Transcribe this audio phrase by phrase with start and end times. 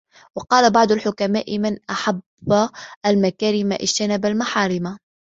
[0.35, 2.21] وَقَالَ بَعْضُ الْحُكَمَاءِ مَنْ أَحَبَّ
[3.05, 4.97] الْمَكَارِمَ اجْتَنَبَ الْمَحَارِمَ